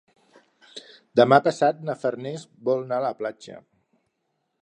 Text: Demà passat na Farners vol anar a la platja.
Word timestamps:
Demà 1.21 1.39
passat 1.49 1.83
na 1.89 1.95
Farners 2.05 2.47
vol 2.69 2.83
anar 2.87 2.99
a 3.01 3.05
la 3.07 3.15
platja. 3.23 3.59